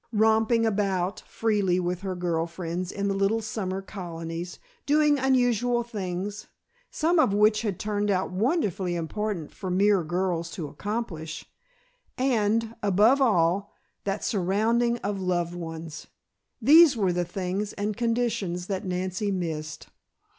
Romping 0.13 0.65
about 0.65 1.19
freely 1.27 1.79
with 1.79 2.01
her 2.01 2.15
girl 2.15 2.47
friends 2.47 2.91
in 2.91 3.07
the 3.07 3.13
little 3.13 3.39
summer 3.39 3.83
colonies, 3.83 4.57
doing 4.87 5.19
unusual 5.19 5.83
things, 5.83 6.47
some 6.89 7.19
of 7.19 7.35
which 7.35 7.61
had 7.61 7.79
turned 7.79 8.09
out 8.09 8.31
wonderfully 8.31 8.95
important 8.95 9.53
for 9.53 9.69
mere 9.69 10.03
girls 10.03 10.49
to 10.49 10.67
accomplish, 10.67 11.45
and, 12.17 12.73
above 12.81 13.21
all, 13.21 13.75
that 14.03 14.23
surrounding 14.23 14.97
of 15.03 15.21
loved 15.21 15.53
ones 15.53 16.07
these 16.59 16.97
were 16.97 17.13
the 17.13 17.23
things 17.23 17.71
and 17.73 17.95
conditions 17.95 18.65
that 18.65 18.83
Nancy 18.83 19.29
missed. 19.31 19.89